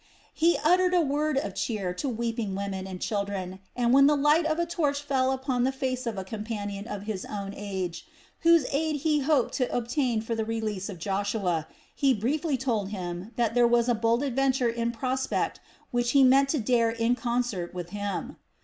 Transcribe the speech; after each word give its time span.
He 0.33 0.57
uttered 0.63 0.95
a 0.95 1.01
word 1.01 1.37
of 1.37 1.53
cheer 1.53 1.93
to 1.93 2.09
weeping 2.09 2.55
women 2.55 2.87
and 2.87 2.99
children 2.99 3.59
and, 3.75 3.93
when 3.93 4.07
the 4.07 4.17
light 4.17 4.47
of 4.47 4.57
a 4.57 4.65
torch 4.65 4.99
fell 4.99 5.31
upon 5.31 5.63
the 5.63 5.71
face 5.71 6.07
of 6.07 6.17
a 6.17 6.23
companion 6.23 6.87
of 6.87 7.03
his 7.03 7.23
own 7.23 7.53
age, 7.55 8.07
whose 8.39 8.65
aid 8.71 9.01
he 9.01 9.19
hoped 9.19 9.53
to 9.57 9.71
obtain 9.71 10.19
for 10.19 10.33
the 10.33 10.43
release 10.43 10.89
of 10.89 10.97
Joshua, 10.97 11.67
he 11.93 12.15
briefly 12.15 12.57
told 12.57 12.89
him 12.89 13.31
that 13.35 13.53
there 13.53 13.67
was 13.67 13.87
a 13.87 13.93
bold 13.93 14.23
adventure 14.23 14.69
in 14.69 14.91
prospect 14.91 15.59
which 15.91 16.13
he 16.13 16.23
meant 16.23 16.49
to 16.49 16.59
dare 16.59 16.89
in 16.89 17.13
concert 17.13 17.71
with 17.75 17.91
him. 17.91 18.37